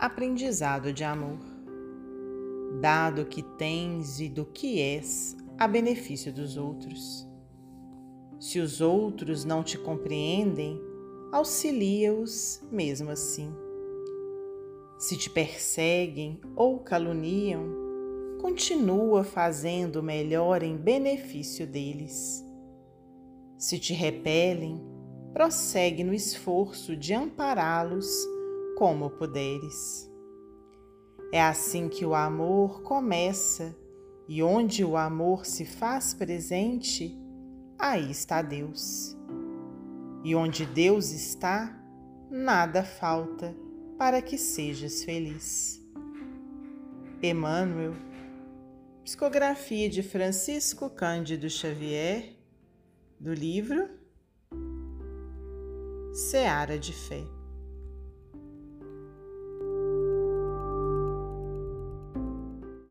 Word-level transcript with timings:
Aprendizado 0.00 0.92
de 0.92 1.02
amor. 1.02 1.40
Dado 2.80 3.24
que 3.24 3.42
tens 3.42 4.20
e 4.20 4.28
do 4.28 4.44
que 4.44 4.80
és 4.80 5.36
a 5.58 5.66
benefício 5.66 6.32
dos 6.32 6.56
outros. 6.56 7.26
Se 8.38 8.60
os 8.60 8.80
outros 8.80 9.44
não 9.44 9.64
te 9.64 9.76
compreendem, 9.76 10.80
auxilia-os 11.32 12.62
mesmo 12.70 13.10
assim. 13.10 13.52
Se 15.00 15.16
te 15.16 15.28
perseguem 15.28 16.40
ou 16.54 16.78
caluniam, 16.78 17.66
continua 18.40 19.24
fazendo 19.24 19.96
o 19.96 20.02
melhor 20.02 20.62
em 20.62 20.76
benefício 20.76 21.66
deles. 21.66 22.46
Se 23.56 23.80
te 23.80 23.92
repelem, 23.92 24.80
prossegue 25.32 26.04
no 26.04 26.14
esforço 26.14 26.94
de 26.94 27.12
ampará-los 27.12 28.37
como 28.78 29.10
puderes. 29.10 30.08
É 31.32 31.42
assim 31.42 31.88
que 31.88 32.06
o 32.06 32.14
amor 32.14 32.80
começa, 32.82 33.76
e 34.28 34.40
onde 34.40 34.84
o 34.84 34.96
amor 34.96 35.44
se 35.44 35.66
faz 35.66 36.14
presente, 36.14 37.18
aí 37.76 38.08
está 38.08 38.40
Deus. 38.40 39.16
E 40.22 40.32
onde 40.32 40.64
Deus 40.64 41.10
está, 41.10 41.76
nada 42.30 42.84
falta 42.84 43.52
para 43.98 44.22
que 44.22 44.38
sejas 44.38 45.02
feliz. 45.02 45.84
Emmanuel, 47.20 47.94
psicografia 49.02 49.90
de 49.90 50.04
Francisco 50.04 50.88
Cândido 50.88 51.50
Xavier, 51.50 52.32
do 53.18 53.34
livro 53.34 53.90
Seara 56.12 56.78
de 56.78 56.92
Fé. 56.92 57.37